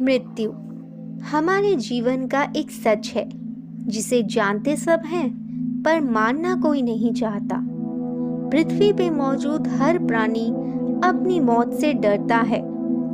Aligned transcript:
मृत्यु। 0.00 0.50
हमारे 1.26 1.76
जीवन 1.76 2.26
का 2.26 2.52
एक 2.56 2.70
सच 2.70 3.12
है, 3.16 3.28
जिसे 3.86 4.22
जानते 4.22 4.76
सब 4.76 5.02
हैं, 5.06 5.30
पर 5.82 6.00
मानना 6.00 6.56
कोई 6.56 6.82
नहीं 6.82 7.12
चाहता। 7.12 7.66
पृथ्वी 8.50 8.92
पे 8.92 9.10
मौजूद 9.10 9.68
हर 9.68 9.98
प्राणी 9.98 10.52
अपनी 11.04 11.40
मौत 11.40 11.72
से 11.72 11.92
डरता 11.92 12.36
है 12.36 12.60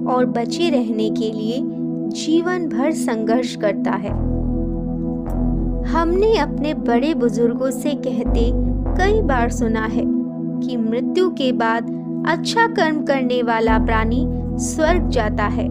और 0.09 0.27
बचे 0.27 0.71
रहने 0.71 1.11
के 1.11 1.33
लिए 1.33 1.61
जीवन 2.09 2.69
भर 2.69 2.93
संघर्ष 2.93 3.57
करता 3.57 3.91
है। 3.91 4.11
हमने 5.93 6.37
अपने 6.39 6.75
बड़े 6.75 7.15
बुज़ुर्गों 7.15 7.71
से 7.71 7.95
कहते 7.95 8.51
कई 8.97 9.23
बार 9.23 9.51
सुना 9.51 9.85
है 9.85 10.05
कि 10.61 10.77
मृत्यु 10.77 11.31
के 11.31 11.53
बाद 11.53 11.91
अच्छा 12.29 12.67
कर्म 12.67 13.03
करने 13.05 13.43
वाला 13.43 13.79
प्राणी 13.79 14.27
स्वर्ग 14.59 15.09
जाता 15.09 15.45
है 15.45 15.69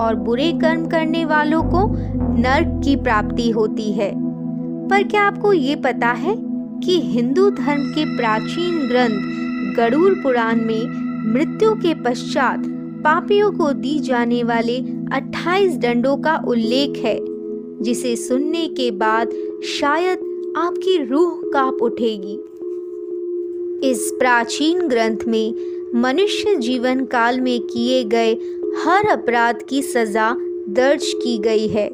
और 0.00 0.14
बुरे 0.14 0.52
कर्म 0.52 0.86
करने 0.86 1.24
वालों 1.24 1.62
को 1.62 1.86
नर्क 2.38 2.80
की 2.84 2.96
प्राप्ति 2.96 3.50
होती 3.50 3.92
है। 3.92 4.10
पर 4.88 5.02
क्या 5.02 5.22
आपको 5.22 5.52
ये 5.52 5.76
पता 5.76 6.08
है 6.08 6.34
कि 6.80 7.00
हिंदू 7.00 7.50
धर्म 7.50 7.82
के 7.82 8.16
प्राचीन 8.16 8.88
ग्रंथ 8.88 9.34
गरुड़ 9.76 10.12
पुराण 10.12 10.56
में 10.56 11.06
मृत्यु 11.26 11.74
के 11.74 11.94
पश्चात 11.94 12.62
पापियों 13.04 13.52
को 13.52 13.72
दी 13.72 13.98
जाने 13.98 14.42
वाले 14.42 14.76
28 15.14 15.76
दंडों 15.76 16.16
का 16.16 16.36
उल्लेख 16.48 16.96
है, 16.96 17.18
जिसे 17.82 18.16
सुनने 18.16 18.68
के 18.68 18.90
बाद 18.90 19.30
शायद 19.64 20.18
आपकी 20.56 21.04
रूह 21.04 21.40
काँप 21.52 21.78
उठेगी। 21.82 22.34
इस 23.90 24.12
प्राचीन 24.18 24.88
ग्रंथ 24.88 25.16
में 25.28 25.54
मनुष्य 25.94 26.56
जीवन 26.56 27.04
काल 27.04 27.40
में 27.40 27.60
किए 27.60 28.04
गए 28.04 28.32
हर 28.84 29.08
अपराध 29.08 29.62
की 29.68 29.82
सजा 29.82 30.36
दर्ज 30.68 31.04
की 31.06 31.38
गई 31.38 31.68
है। 31.68 31.90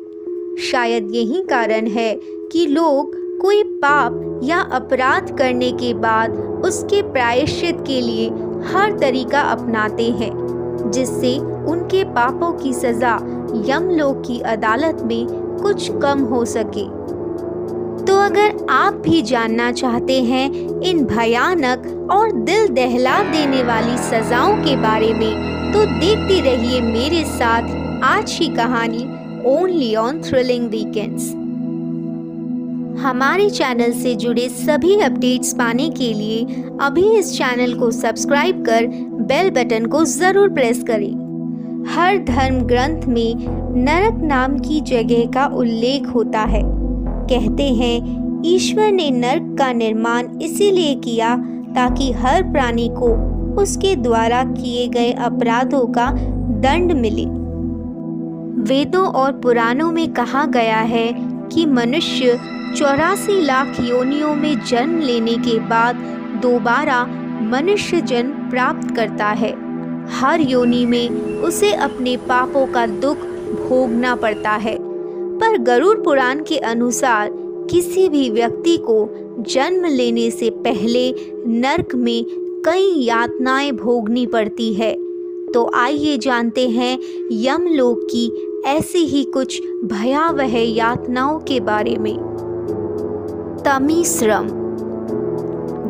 शायद 0.59 1.15
यही 1.15 1.43
कारण 1.43 1.87
है 1.87 2.21
कि 2.53 2.67
लोग 2.67 3.17
कोई 3.41 3.63
पाप 3.63 4.41
या 4.45 4.61
अपराध 4.61 5.39
करने 5.39 5.73
के 5.73 5.95
बाद 5.95 6.37
उसके 6.65 7.03
प्रायश्चित 7.03 7.77
के 7.87 8.01
लिए 8.01 8.31
हर 8.65 8.99
तरीका 8.99 9.41
अपनाते 9.41 10.11
हैं, 10.11 10.31
जिससे 10.91 11.37
उनके 11.73 12.05
पापों 12.05 12.53
की 12.53 12.73
सजा 12.73 13.15
यमलोक 13.67 14.23
की 14.27 14.41
अदालत 14.49 15.03
में 15.03 15.27
कुछ 15.63 15.91
कम 16.03 16.21
हो 16.25 16.45
सके। 16.45 16.85
तो 18.05 18.17
अगर 18.17 18.67
आप 18.71 18.95
भी 18.95 19.21
जानना 19.23 19.71
चाहते 19.73 20.21
हैं 20.23 20.49
इन 20.83 21.05
भयानक 21.05 22.09
और 22.13 22.33
दिल 22.41 22.69
दहला 22.69 23.19
देने 23.23 23.63
वाली 23.63 23.97
सजाओं 23.99 24.57
के 24.57 24.77
बारे 24.77 25.13
में 25.15 25.73
तो 25.73 25.85
देखते 26.01 26.41
रहिए 26.41 26.81
मेरे 26.81 27.25
साथ 27.29 28.03
आज 28.05 28.33
की 28.39 28.49
कहानी 28.57 29.05
ओनली 29.51 29.95
ऑन 29.97 30.23
थ्रिलिंग 30.23 30.69
वीकेंड्स 30.71 31.33
हमारे 33.03 33.49
चैनल 33.51 33.93
से 33.93 34.15
जुड़े 34.15 34.49
सभी 34.49 34.95
अपडेट्स 35.01 35.53
पाने 35.53 35.89
के 35.91 36.13
लिए 36.15 36.67
अभी 36.81 37.03
इस 37.19 37.33
चैनल 37.39 37.73
को 37.75 37.91
सब्सक्राइब 37.91 38.63
कर 38.65 38.87
बेल 39.23 39.51
बटन 39.51 39.87
को 39.87 40.05
ज़रूर 40.05 40.49
प्रेस 40.49 40.83
करें। 40.83 41.85
हर 41.89 42.19
धर्म 42.25 42.61
ग्रंथ 42.63 43.07
में 43.07 43.35
नरक 43.77 44.23
नाम 44.25 44.59
की 44.59 44.81
जगह 44.81 45.25
का 45.31 45.47
उल्लेख 45.57 46.07
होता 46.07 46.41
है। 46.45 46.63
कहते 46.65 47.69
हैं, 47.73 48.43
ईश्वर 48.47 48.93
ने 48.93 49.11
नरक 49.11 49.57
का 49.59 49.73
निर्माण 49.73 50.29
इसीलिए 50.43 50.95
किया 51.01 51.35
ताकि 51.75 52.11
हर 52.13 52.43
प्राणी 52.53 52.89
को 52.93 53.13
उसके 53.63 53.95
द्वारा 53.97 54.45
किए 54.45 54.87
गए 54.89 55.13
अपराधों 55.23 55.87
का 55.89 56.11
दंड 56.63 56.93
मिले। 56.93 57.25
वेदों 58.65 59.07
और 59.13 59.33
पुराणों 59.41 59.93
में 59.93 60.09
कहा 60.13 60.47
गया 60.53 60.81
है 60.89 61.09
कि 61.49 61.67
मनुष्य 61.67 62.39
चौरासी 62.77 63.41
लाख 63.41 63.81
योनियों 63.81 64.35
में 64.35 64.65
जन्म 64.65 64.99
लेने 65.01 65.35
के 65.35 65.59
बाद 65.59 65.97
दोबारा 66.43 67.07
मनुष्य 67.43 68.01
जन्म 68.01 68.31
प्राप्त 68.31 68.97
करता 68.97 69.27
है। 69.27 69.51
हर 70.11 70.41
योनि 70.41 70.87
में 70.87 71.09
उसे 71.41 71.73
अपने 71.73 72.17
पापों 72.17 72.67
का 72.67 72.87
दुख 72.87 73.17
भोगना 73.69 74.15
पड़ता 74.17 74.51
है। 74.51 74.79
पर 75.39 75.59
गरुड़ 75.59 75.99
पुराण 75.99 76.43
के 76.43 76.57
अनुसार 76.57 77.31
किसी 77.71 78.09
भी 78.09 78.31
व्यक्ति 78.31 78.77
को 78.77 79.09
जन्म 79.39 79.87
लेने 79.87 80.31
से 80.31 80.51
पहले 80.51 81.15
नरक 81.47 81.95
में 81.95 82.25
कई 82.67 83.05
यातनाएँ 83.05 83.73
भोगनी 83.73 84.27
पड़ती 84.27 84.75
है। 84.75 84.95
तो 85.53 85.71
आइए 85.75 86.19
जानते 86.19 86.69
हैं 86.69 86.99
यमलोक 87.33 88.01
की 88.05 88.49
ऐसी 88.67 88.99
ही 88.99 89.25
कुछ 89.25 89.63
भयावह 89.85 90.59
यातनाओं 90.59 91.39
के 91.39 91.61
बारे 91.61 91.97
में। 91.97 92.32
तमी 93.65 94.05
श्रम। 94.05 94.49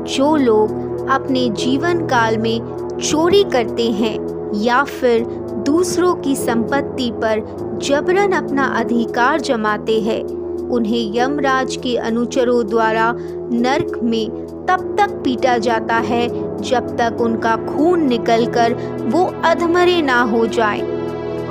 जो 0.08 0.34
लोग 0.36 1.08
अपने 1.10 1.48
जीवन 1.48 2.06
काल 2.06 2.36
में 2.38 2.98
चोरी 2.98 3.42
करते 3.44 3.90
हैं 3.90 4.16
या 4.54 4.82
फिर 4.84 5.24
दूसरों 5.66 6.14
की 6.14 6.36
संपत्ति 6.36 7.10
पर 7.14 7.40
जबरन 7.82 8.32
अपना 8.32 8.64
अधिकार 8.76 9.40
जमाते 9.40 10.00
हैं, 10.00 10.22
उन्हें 10.68 11.16
यमराज 11.16 11.76
के 11.76 11.96
अनुचरों 11.96 12.66
द्वारा 12.66 13.12
नरक 13.52 13.98
में 14.02 14.30
तब 14.66 14.96
तक 15.00 15.10
पीटा 15.24 15.58
जाता 15.58 15.96
है 15.96 16.28
जब 16.62 16.96
तक 16.96 17.20
उनका 17.20 17.56
खून 17.56 18.06
निकलकर 18.06 18.74
वो 19.04 19.24
अधमरे 19.44 20.00
ना 20.02 20.20
हो 20.22 20.46
जाए। 20.46 20.80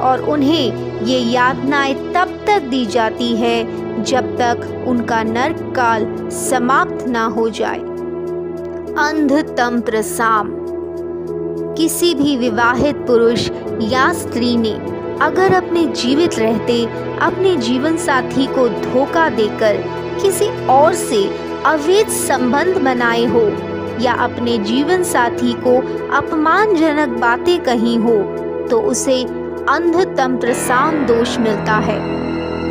और 0.01 0.21
उन्हें 0.21 1.05
ये 1.05 1.19
यातनाएँ 1.19 1.93
तब 2.13 2.37
तक 2.47 2.61
दी 2.61 2.85
जाती 2.85 3.35
है 3.35 4.03
जब 4.03 4.35
तक 4.37 4.85
उनका 4.87 5.23
नरक 5.23 5.73
काल 5.75 6.05
समाप्त 6.29 7.07
ना 7.07 7.25
हो 7.25 7.49
जाए। 7.49 7.79
अंध 8.99 9.33
तंत्र 9.57 10.01
साम। 10.01 10.49
किसी 11.77 12.13
भी 12.15 12.37
विवाहित 12.37 12.95
पुरुष 12.95 13.49
या 13.81 14.11
स्त्री 14.13 14.55
ने 14.57 14.73
अगर 15.21 15.53
अपने 15.53 15.85
जीवित 15.85 16.37
रहते, 16.39 16.83
अपने 17.21 17.55
जीवन 17.57 17.97
साथी 17.97 18.45
को 18.47 18.67
धोखा 18.69 19.29
देकर 19.29 19.77
किसी 20.21 20.67
और 20.67 20.93
से 20.93 21.23
अवैध 21.65 22.07
संबंध 22.09 22.77
बनाए 22.77 23.25
हो 23.25 23.41
या 24.01 24.13
अपने 24.13 24.57
जीवन 24.57 25.03
साथी 25.03 25.53
को 25.53 25.77
अपमानजनक 26.17 27.17
बातें 27.19 27.59
कही 27.63 27.95
हो 27.95 28.17
तो 28.67 28.81
उसे 28.81 29.23
अंध 29.69 29.95
तंत्र 30.17 30.53
साम 30.53 31.05
दोष 31.05 31.37
मिलता 31.39 31.77
है, 31.79 31.99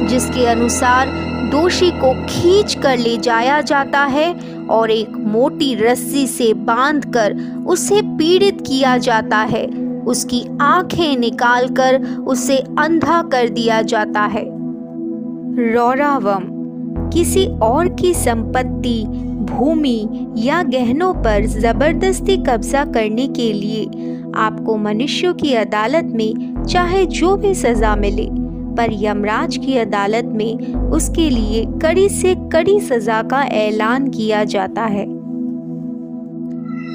जिसके 0.09 0.47
अनुसार 0.47 1.09
दोषी 1.51 1.91
को 1.91 2.13
खींच 2.27 2.75
कर 2.75 2.99
ले 2.99 3.17
जाया 3.17 3.61
जाता 3.61 4.01
है 4.05 4.33
और 4.71 4.91
एक 4.91 5.17
मोटी 5.17 5.75
रस्सी 5.75 6.27
से 6.27 6.53
बांधकर 6.55 7.35
उसे 7.67 8.01
पीड़ित 8.03 8.61
किया 8.61 8.97
जाता 8.99 9.39
है। 9.51 9.67
उसकी 10.07 10.45
आँखें 10.61 11.17
निकालकर 11.17 12.01
उसे 12.27 12.57
अंधा 12.79 13.23
कर 13.23 13.49
दिया 13.49 13.81
जाता 13.83 14.21
है। 14.27 14.45
रौरावम, 15.73 16.45
किसी 17.11 17.47
और 17.63 17.89
की 17.95 18.15
संपत्ति, 18.15 19.03
भूमि 19.51 20.27
या 20.37 20.63
गहनों 20.63 21.13
पर 21.15 21.47
ज़बरदस्ती 21.47 22.37
कब्जा 22.37 22.85
करने 22.85 23.27
के 23.29 23.53
लिए 23.53 23.85
आपको 24.37 24.77
मनुष्यों 24.77 25.35
की 25.35 25.55
अदालत 25.55 26.05
में 26.05 26.65
चाहे 26.65 27.05
जो 27.07 27.37
भी 27.37 27.55
सजा 27.55 27.95
मिले, 27.97 28.29
पर 28.77 28.93
यमराज 28.93 29.57
की 29.57 29.77
अदालत 29.79 30.25
में 30.25 30.75
उसके 30.93 31.29
लिए 31.31 31.65
कड़ी 31.83 32.09
से 32.09 32.35
कड़ी 32.53 32.81
सजा 32.81 33.23
का 33.23 33.43
ऐलान 33.43 34.09
किया 34.09 34.45
जाता 34.45 34.85
है। 34.85 35.07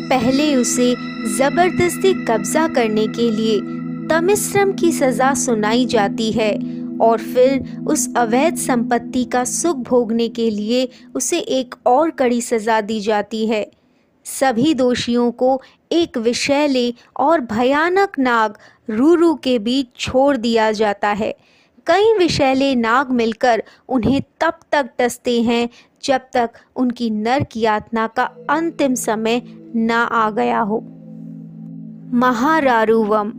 पहले 0.10 0.56
उसे 0.56 0.94
ज़बरदस्ती 1.38 2.14
कब्जा 2.26 2.68
करने 2.68 3.08
के 3.08 3.30
लिए 3.32 3.60
तमिश्रम 4.08 4.72
की 4.72 4.92
सजा 4.92 5.34
सुनाई 5.34 5.86
जाती 5.86 6.32
है 6.32 6.52
और 7.02 7.18
फिर 7.18 7.86
उस 7.88 8.08
अवैध 8.18 8.56
संपत्ति 8.56 9.24
का 9.24 9.44
सुख 9.44 9.78
भोगने 9.78 10.28
के 10.30 10.50
लिए 10.50 10.88
उसे 11.16 11.40
एक 11.40 11.76
और 11.88 12.10
कड़ी 12.10 12.42
सजा 12.42 12.82
दी 12.82 13.00
जाती 13.00 13.46
है। 13.48 13.66
सभी 14.26 14.74
दोषियों 14.74 15.32
को 15.32 15.62
एक 15.92 16.18
विषैले 16.18 16.94
और 17.20 17.42
भयानक 17.42 18.20
नाग 18.20 18.58
रूरू 18.90 19.36
के 19.36 19.60
बीच 19.60 19.88
छोड़ 20.00 20.38
दिया 20.38 20.72
जाता 20.72 21.08
है। 21.08 21.36
कई 21.88 22.14
विषैले 22.18 22.76
नाग 22.76 23.12
मिलकर 23.12 23.64
उन्हें 23.90 24.22
तब 24.22 24.54
तक 24.72 24.90
टसते 25.00 25.42
हैं 25.42 25.70
जब 26.04 26.22
तक 26.34 26.50
उनकी 26.76 27.10
नरक 27.10 27.48
यातना 27.56 28.08
का 28.08 28.24
अंतिम 28.50 28.94
समय 28.94 29.42
न 29.76 29.92
आ 29.92 30.30
गया 30.30 30.60
हो। 30.60 30.80
महारारुवम, 32.14 33.32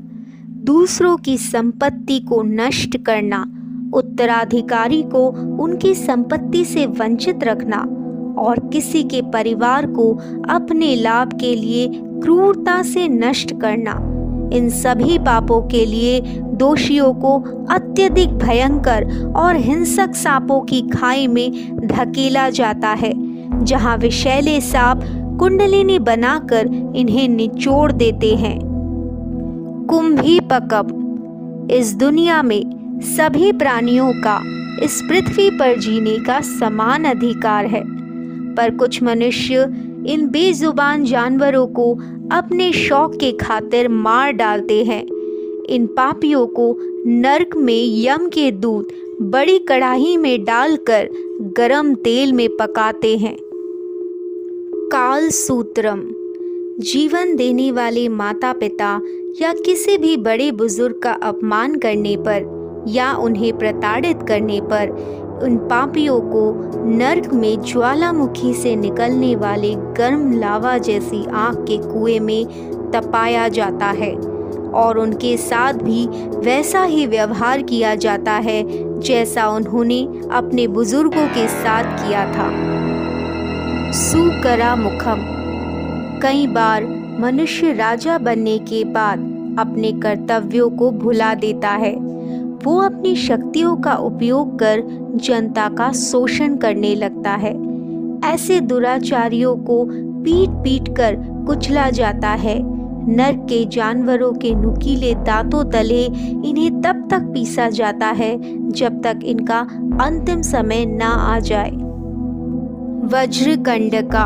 दूसरों 0.65 1.17
की 1.17 1.39
संपत्ति 1.39 2.21
को 2.21 2.43
नष्ट 2.43 2.97
करना, 2.97 3.43
उत्तराधिकारी 3.95 5.03
को 5.03 5.29
उनकी 5.63 5.95
संपत्ति 5.95 6.65
से 6.65 6.87
वंचित 6.87 7.45
रखना 7.45 7.87
और 8.39 8.59
किसी 8.73 9.03
के 9.03 9.23
परिवार 9.23 9.87
को 9.87 10.13
अपने 10.51 10.95
लाभ 10.95 11.33
के 11.33 11.55
लिए 11.55 11.89
क्रूरता 11.95 12.83
से 12.83 13.09
नष्ट 13.09 13.61
करना। 13.61 14.13
इन 14.57 14.69
सभी 14.71 15.19
पापों 15.19 15.63
के 15.63 15.87
लिए 15.87 16.21
दोषियों 16.41 17.15
को 17.15 17.39
अत्यधिक 17.71 18.29
भयंकर 18.29 19.33
और 19.37 19.57
हिंसक 19.57 20.15
सांपों 20.15 20.61
की 20.61 20.83
खाई 20.83 21.27
में 21.27 21.77
धकेला 21.87 22.51
जाता 22.51 22.89
है, 22.89 23.13
जहाँ 23.65 23.97
विषैले 23.97 24.61
सांप 24.61 25.01
कुंडलिनी 25.41 25.99
बनाकर 25.99 26.93
इन्हें 26.97 27.29
निचोड़ 27.29 27.93
देते 27.93 28.35
हैं। 28.35 28.59
कुंभी 29.91 30.41
पकब। 30.41 31.69
इस 31.71 31.95
दुनिया 31.95 32.43
में 32.43 33.01
सभी 33.03 33.53
प्राणियों 33.53 34.13
का 34.13 34.41
इस 34.83 35.03
पृथ्वी 35.09 35.51
पर 35.51 35.79
जीने 35.79 36.19
का 36.19 36.41
समान 36.41 37.05
अधिकार 37.05 37.67
है। 37.67 37.96
पर 38.57 38.71
कुछ 38.71 39.03
मनुष्य 39.03 39.63
इन 40.07 40.29
बेजुबान 40.29 41.05
जानवरों 41.05 41.67
को 41.67 41.93
अपने 42.33 42.73
शौक 42.73 43.15
के 43.15 43.33
खातिर 43.33 43.89
मार 43.89 44.33
डालते 44.33 44.85
हैं। 44.85 45.05
इन 45.67 45.87
पापियों 45.87 46.47
को 46.47 46.77
नरक 47.07 47.57
में 47.57 48.05
यम 48.05 48.29
के 48.29 48.51
दूध 48.51 48.89
बड़ी 49.23 49.59
कढ़ाई 49.59 50.17
में 50.17 50.45
डालकर 50.45 51.09
गरम 51.57 51.95
तेल 51.95 52.33
में 52.33 52.49
पकाते 52.49 53.17
हैं। 53.17 53.37
काल 54.93 55.29
सूत्रम 55.29 56.03
जीवन 56.81 57.37
देने 57.37 57.71
वाले 57.73 58.09
माता 58.09 58.53
पिता 58.53 59.01
या 59.43 59.53
किसी 59.53 59.97
भी 59.99 60.17
बड़े 60.17 60.51
बुज़ुर्ग 60.53 61.01
का 61.03 61.13
अपमान 61.13 61.75
करने 61.77 62.17
पर 62.19 62.85
या 62.89 63.13
उन्हें 63.15 63.59
प्रताड़ित 63.59 64.19
करने 64.29 64.61
पर 64.63 64.91
उन 65.43 65.57
पापियों 65.57 66.21
को 66.21 66.53
नर्क 66.85 67.33
में 67.33 67.61
ज्वालामुखी 67.61 68.55
से 68.55 68.77
निकलने 68.77 69.37
वाले 69.37 69.75
गर्म 69.75 70.33
लावा 70.33 70.79
जैसी 70.79 71.27
आग 71.27 71.57
के 71.57 71.77
कुएँ 71.77 72.21
में 72.21 72.47
तपाया 72.91 73.49
जाता 73.49 73.87
है 73.87 74.15
और 74.75 74.99
उनके 74.99 75.37
साथ 75.37 75.73
भी 75.73 76.07
वैसा 76.39 76.83
ही 76.83 77.07
व्यवहार 77.07 77.63
किया 77.63 77.95
जाता 77.95 78.33
है 78.33 78.63
जैसा 79.01 79.49
उन्होंने 79.49 80.09
अपने 80.33 80.67
बुज़ुर्गों 80.67 81.27
के 81.29 81.49
साथ 81.49 81.85
किया 81.85 82.27
था। 82.27 82.51
सुकरा 83.93 84.77
मुखम। 84.77 85.27
कई 86.23 86.47
बार 86.47 86.85
मनुष्य 87.21 87.73
राजा 87.73 88.19
बनने 88.19 88.59
के 88.59 88.85
बाद 88.85 89.19
अपने 89.59 89.93
कर्तव्यों 89.93 90.71
को 90.71 90.91
भुला 90.91 91.35
देता 91.35 91.69
है। 91.69 92.06
वो 92.67 92.77
अपनी 92.81 93.15
शक्तियों 93.17 93.77
का 93.77 93.95
उपयोग 93.95 94.59
कर 94.59 94.83
जनता 95.15 95.69
का 95.69 95.93
शोषण 95.93 96.57
करने 96.57 96.95
लगता 96.95 97.31
है। 97.31 97.53
ऐसे 98.25 98.61
दुराचारियों 98.61 99.57
को 99.57 99.85
पीट 100.23 100.51
पीट 100.65 100.97
कर 100.97 101.17
कुचला 101.47 101.91
जाता 101.91 102.29
है। 102.29 102.59
नर 103.09 103.33
के 103.33 103.65
जानवरों 103.65 104.33
के 104.33 104.55
नुकीले 104.55 105.15
दांतों 105.15 105.65
तले 105.65 106.05
इन्हें 106.05 106.81
तब 106.83 107.09
तक 107.11 107.31
पीसा 107.35 107.69
जाता 107.71 108.07
है 108.07 108.37
जब 108.71 109.01
तक 109.03 109.21
इनका 109.25 109.59
अंतिम 110.01 110.43
समय 110.43 110.85
ना 110.87 111.09
आ 111.09 111.39
जाए। 111.39 111.71
वज्र 113.13 113.57
कंडका 113.57 114.25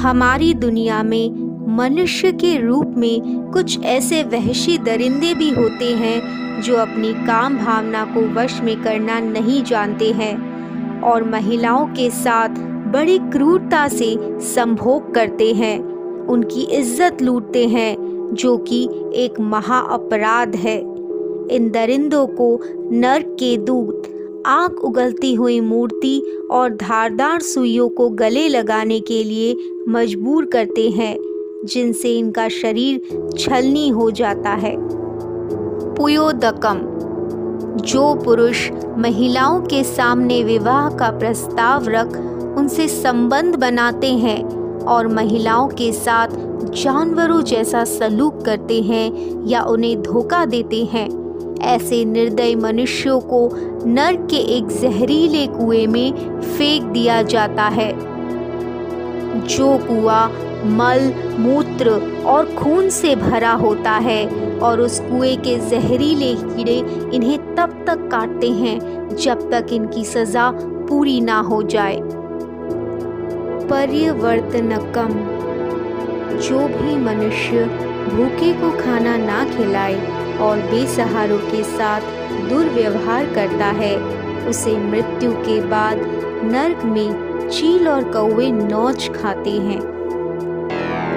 हमारी 0.00 0.54
दुनिया 0.54 1.02
में 1.02 1.43
मनुष्य 1.74 2.30
के 2.32 2.56
रूप 2.58 2.94
में 2.96 3.50
कुछ 3.52 3.80
ऐसे 3.80 4.22
वहशी 4.22 4.78
दरिंदे 4.78 5.34
भी 5.34 5.50
होते 5.50 5.84
हैं, 5.84 6.60
जो 6.60 6.74
अपनी 6.74 7.12
काम 7.26 7.56
भावना 7.58 8.04
को 8.04 8.20
वश 8.34 8.60
में 8.60 8.76
करना 8.82 9.18
नहीं 9.20 9.62
जानते 9.62 10.10
हैं, 10.12 11.00
और 11.02 11.24
महिलाओं 11.24 11.86
के 11.86 12.10
साथ 12.10 12.48
बड़ी 12.92 13.18
क्रूरता 13.18 13.88
से 13.88 14.16
संभोग 14.40 15.14
करते 15.14 15.52
हैं। 15.52 15.78
उनकी 16.26 16.62
इज़्ज़त 16.62 17.22
लूटते 17.22 17.66
हैं, 17.66 17.96
जो 18.34 18.56
कि 18.58 18.88
एक 19.14 19.40
महा 19.40 19.78
अपराध 19.78 20.56
है। 20.56 20.78
इन 21.50 21.70
दरिंदों 21.70 22.26
को 22.26 22.58
नर्क 22.92 23.36
के 23.40 23.56
दूत 23.56 24.10
आग 24.46 24.78
उगलती 24.78 25.34
हुई 25.34 25.60
मूर्ति 25.60 26.20
और 26.50 26.74
धारदार 26.76 27.40
सुइयों 27.40 27.88
को 27.88 28.08
गले 28.10 28.48
लगाने 28.48 29.00
के 29.00 29.22
लिए 29.24 29.56
मजबूर 29.88 30.44
करते 30.44 30.88
हैं। 30.90 31.16
जिनसे 31.64 32.18
इनका 32.18 32.48
शरीर 32.48 33.30
छलनी 33.38 33.88
हो 33.88 34.10
जाता 34.10 34.50
है। 34.50 34.76
पुयोदकम, 35.94 36.80
जो 37.80 38.14
पुरुष 38.14 38.70
महिलाओं 38.98 39.60
के 39.60 39.82
सामने 39.84 40.42
विवाह 40.44 40.88
का 40.90 41.10
प्रस्ताव 41.10 41.88
रख 41.88 42.16
उनसे 42.58 42.88
संबंध 42.88 43.56
बनाते 43.56 44.12
हैं 44.14 44.42
और 44.84 45.08
महिलाओं 45.08 45.68
के 45.68 45.92
साथ 45.92 46.28
जानवरों 46.74 47.42
जैसा 47.42 47.84
सलूक 47.84 48.42
करते 48.42 48.80
हैं 48.82 49.46
या 49.46 49.62
उन्हें 49.62 50.02
धोखा 50.02 50.44
देते 50.44 50.84
हैं, 50.84 51.08
ऐसे 51.60 52.04
निर्दय 52.04 52.54
मनुष्यों 52.54 53.20
को 53.20 53.48
नर्क 53.86 54.26
के 54.30 54.36
एक 54.36 54.66
जहरीले 54.80 55.46
कुएँ 55.46 55.86
में 55.86 56.40
फेंक 56.40 56.84
दिया 56.84 57.22
जाता 57.22 57.62
है। 57.62 57.92
जो 59.46 59.76
कुआ 59.78 60.26
मल, 60.64 61.12
मूत्र 61.38 61.90
और 62.26 62.46
खून 62.46 62.88
से 62.88 63.16
भरा 63.16 63.52
होता 63.52 63.90
है 63.90 64.26
और 64.58 64.80
उस 64.80 65.00
कुएँ 65.00 65.36
के 65.36 65.70
जहरीले 65.70 66.34
कीड़े 66.34 67.10
इन्हें 67.14 67.54
तब 67.54 67.84
तक 67.86 68.08
काटते 68.10 68.48
हैं 68.48 69.08
जब 69.16 69.50
तक 69.50 69.66
इनकी 69.72 70.04
सज़ा 70.04 70.50
पूरी 70.60 71.20
ना 71.20 71.40
हो 71.40 71.62
जाए। 71.62 72.00
पर्यवर्तनकम। 73.68 75.30
जो 76.34 76.58
भी 76.58 76.96
मनुष्य 76.96 77.64
भूखे 78.04 78.52
को 78.52 78.70
खाना 78.70 79.16
ना 79.16 79.44
खिलाए 79.44 79.94
और 80.38 80.56
बेसहारों 80.58 81.38
के 81.38 81.62
साथ 81.62 82.00
दुर्व्यवहार 82.48 83.24
करता 83.24 83.66
है, 83.66 83.96
उसे 84.48 84.76
मृत्यु 84.76 85.32
के 85.32 85.60
बाद 85.60 85.96
नर्क 86.44 86.84
में 86.84 87.34
चील 87.48 87.88
और 87.88 88.04
कौवे 88.04 88.50
नौच 88.50 89.10
खाते 89.22 89.50
हैं। 89.50 90.03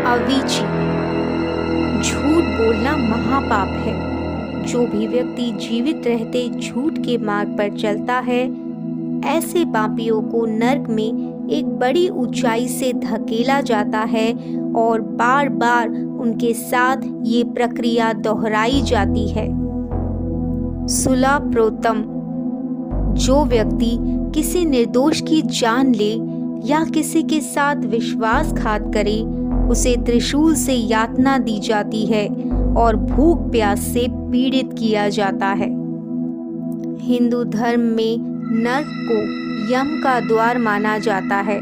अवीची। 0.07 0.61
झूठ 2.09 2.43
बोलना 2.43 2.97
महापाप 2.97 3.67
है। 3.67 4.17
जो 4.63 4.79
भी 4.79 5.07
व्यक्ति 5.07 5.51
जीवित 5.51 6.01
रहते 6.07 6.49
झूठ 6.49 6.93
के 6.93 7.17
मार्ग 7.17 7.49
पर 7.49 7.77
चलता 7.77 8.13
है, 8.13 8.41
ऐसे 9.25 9.65
पापियों 9.65 10.21
को 10.21 10.45
नर्क 10.45 10.89
में 10.89 11.47
एक 11.49 11.65
बड़ी 11.67 12.09
ऊंचाई 12.09 12.67
से 12.67 12.93
धकेला 12.93 13.61
जाता 13.61 13.99
है 13.99 14.33
और 14.73 15.01
बार 15.01 15.49
बार 15.49 15.89
उनके 15.89 16.53
साथ 16.53 16.97
ये 17.23 17.43
प्रक्रिया 17.43 18.13
दोहराई 18.13 18.81
जाती 18.81 19.27
है। 19.27 19.47
सुला 20.87 21.39
प्रोतम 21.39 22.03
जो 23.13 23.45
व्यक्ति 23.45 23.97
किसी 24.35 24.65
निर्दोष 24.65 25.21
की 25.21 25.41
जान 25.41 25.95
ले 25.95 26.13
या 26.67 26.83
किसी 26.83 27.23
के 27.23 27.41
साथ 27.41 27.75
विश्वासघात 27.75 28.91
करे 28.93 29.46
उसे 29.69 29.95
त्रिशूल 29.95 30.55
से 30.55 30.73
यातना 30.73 31.37
दी 31.37 31.59
जाती 31.59 32.05
है 32.05 32.27
और 32.77 32.95
भूख 32.95 33.51
प्यास 33.51 33.79
से 33.79 34.07
पीड़ित 34.09 34.69
किया 34.79 35.09
जाता 35.09 35.47
है। 35.47 35.69
हिंदू 36.99 37.43
धर्म 37.43 37.79
में 37.79 38.17
नर्क 38.63 38.87
को 38.87 39.47
यम 39.73 40.01
का 40.03 40.19
द्वार 40.19 40.57
माना 40.57 40.97
जाता 40.97 41.35
है। 41.35 41.59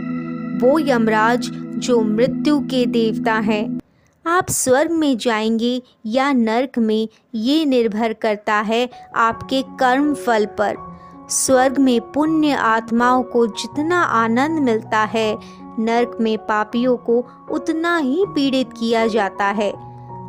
वो 0.58 0.80
यमराज 0.80 1.50
जो 1.78 2.02
मृत्यु 2.02 2.60
के 2.60 2.86
देवता 2.86 3.34
हैं। 3.34 3.80
आप 4.28 4.50
स्वर्ग 4.50 4.92
में 4.92 5.18
जाएँगे 5.18 5.82
या 6.06 6.34
नर्क 6.34 6.80
में 6.80 7.08
ये 7.36 7.66
निर्भर 7.66 8.14
करता 8.14 8.54
है 8.54 8.90
आपके 9.16 9.62
कर्म 9.62 10.14
फल 10.14 10.46
पर। 10.46 10.95
स्वर्ग 11.29 11.77
में 11.77 12.12
पुण्य 12.12 12.51
आत्माओं 12.51 13.24
को 13.24 13.48
जितना 13.48 14.01
आनंद 14.03 14.60
मिलता 14.60 15.00
है, 15.00 15.38
नर्क 15.79 16.17
में 16.22 16.38
पापियों 16.38 16.98
को 16.98 17.25
उतना 17.51 17.98
ही 17.98 18.25
पीड़ित 18.27 18.70
किया 18.79 19.08
जाता 19.08 19.46
है। 19.46 19.72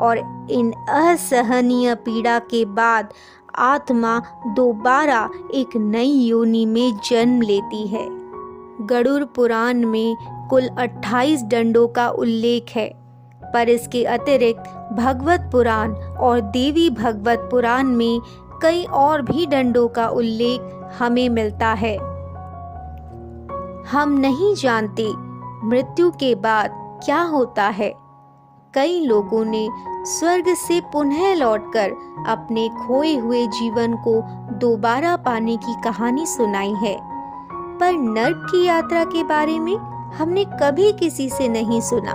और 0.01 0.47
इन 0.51 0.73
असहनीय 0.89 1.95
पीड़ा 1.95 2.39
के 2.39 2.65
बाद 2.65 3.13
आत्मा 3.59 4.23
दोबारा 4.47 5.31
एक 5.55 5.77
नई 5.77 6.13
योनि 6.13 6.67
में 6.67 7.01
जन्म 7.11 7.43
लेती 7.43 7.87
है। 7.87 8.09
गरुड़ 8.87 9.25
पुराण 9.25 9.75
में 9.75 10.17
कुल 10.51 10.69
28 10.69 11.43
दंडों 11.43 11.89
का 11.89 12.09
उल्लेख 12.09 12.67
है, 12.77 12.89
पर 13.55 13.69
इसके 13.69 14.05
अतिरिक्त 14.05 14.93
भगवत 14.93 15.49
पुराण 15.53 15.95
और 15.95 16.41
देवी 16.41 16.91
भगवत 16.91 17.49
पुराण 17.51 17.87
में 17.87 18.21
कई 18.63 18.85
और 18.85 19.23
भी 19.23 19.47
दंडों 19.47 19.89
का 19.89 20.09
उल्लेख 20.09 20.61
हमें 20.99 21.29
मिलता 21.29 21.73
है। 21.73 21.97
हम 23.93 24.17
नहीं 24.19 24.55
जानते 24.55 25.13
मृत्यु 25.65 26.11
के 26.11 26.35
बाद 26.35 27.01
क्या 27.05 27.23
होता 27.23 27.63
है। 27.63 27.95
कई 28.75 29.01
लोगों 29.01 29.45
ने 29.45 29.69
स्वर्ग 30.07 30.55
से 30.55 30.81
पुनः 30.81 31.35
लौटकर 31.35 31.91
अपने 32.29 32.69
खोए 32.69 33.17
हुए 33.17 33.47
जीवन 33.47 33.95
को 33.95 34.21
दोबारा 34.55 35.17
पाने 35.17 35.57
की 35.57 35.75
कहानी 35.85 36.27
सुनाई 36.27 36.73
है। 36.73 36.99
पर 37.79 37.93
नर्क 37.93 38.47
की 38.51 38.65
यात्रा 38.67 39.05
के 39.05 39.25
बारे 39.25 39.59
में 39.59 39.77
हमने 40.19 40.45
कभी 40.45 40.93
किसी 40.93 41.29
से 41.31 41.49
नहीं 41.49 41.81
सुना। 41.81 42.13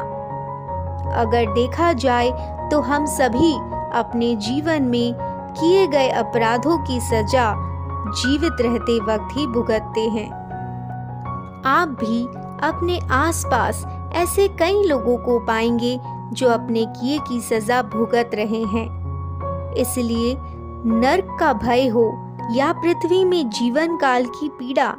अगर 1.16 1.54
देखा 1.54 1.94
जाए 1.94 2.32
तो 2.72 2.82
हम 2.82 3.06
सभी 3.06 3.54
अपने 4.00 4.36
जीवन 4.36 4.84
में 4.84 5.14
किए 5.54 5.88
गए 5.88 6.10
अपराधों 6.10 6.78
की 6.78 7.00
सजा 7.00 7.71
जीवित 8.08 8.62
रहते 8.62 9.00
वक्त 9.00 9.38
ही 9.38 9.48
भुगतते 9.48 10.02
हैं। 10.02 10.30
आप 11.66 11.88
भी 11.88 12.24
अपने 12.68 13.00
आसपास 13.12 13.86
ऐसे 14.14 14.48
कई 14.48 14.84
लोगों 14.84 15.18
को 15.18 15.40
पाएँगे 15.40 16.00
जो 16.34 16.50
अपने 16.50 16.86
किए 16.86 17.20
की 17.20 17.40
सजा 17.42 17.82
भुगत 17.82 18.32
रहे 18.34 18.64
हैं। 18.64 19.74
इसलिए 19.74 20.38
नर्क 20.86 21.38
का 21.40 21.54
भय 21.54 21.88
हो 21.88 22.36
या 22.52 22.72
पृथ्वी 22.74 23.26
में 23.26 23.50
जीवन 23.50 23.98
काल 23.98 24.26
की 24.26 24.50
पीड़ा, 24.50 24.96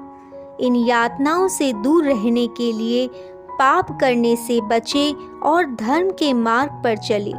इन 0.61 0.77
यातनाओं 0.77 1.49
से 1.49 1.73
दूर 1.73 2.05
रहने 2.05 2.47
के 2.47 2.73
लिए 2.73 3.09
पाप 3.51 3.99
करने 4.01 4.37
से 4.37 4.61
बचे 4.61 5.15
और 5.43 5.65
धर्म 5.65 6.11
के 6.11 6.33
मार्ग 6.33 6.81
पर 6.85 6.97
चले। 6.97 7.33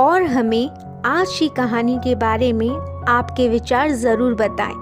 और 0.00 0.22
हमें 0.22 0.68
आज 1.06 1.36
की 1.38 1.48
कहानी 1.48 1.98
के 1.98 2.14
बारे 2.14 2.52
में 2.52 2.93
आपके 3.08 3.48
विचार 3.48 3.90
ज़रूर 3.92 4.34
बताएँ। 4.34 4.74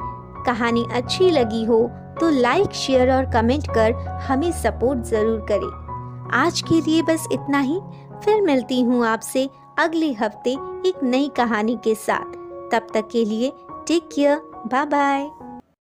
कहानी 0.46 0.84
अच्छी 0.94 1.30
लगी 1.30 1.64
हो 1.64 1.80
तो 2.20 2.30
लाइक 2.30 2.72
शेयर 2.74 3.10
और 3.12 3.30
कमेंट 3.32 3.66
कर 3.68 3.92
हमें 4.28 4.50
सपोर्ट 4.52 5.02
ज़रूर 5.06 5.40
करें। 5.50 6.30
आज 6.36 6.60
के 6.60 6.80
लिए 6.80 7.02
बस 7.02 7.26
इतना 7.32 7.58
ही। 7.60 7.80
फिर 8.24 8.40
मिलती 8.42 8.80
हूँ 8.80 9.04
आपसे 9.06 9.48
अगले 9.78 10.12
हफ़्ते 10.12 10.52
एक 10.88 11.02
नई 11.04 11.30
कहानी 11.36 11.78
के 11.84 11.94
साथ। 11.96 12.34
तब 12.72 12.86
तक 12.94 13.08
के 13.12 13.24
लिए 13.24 13.52
टेक 13.88 14.08
केयर 14.14 14.42
बाय 14.66 14.84
बाय 14.86 15.30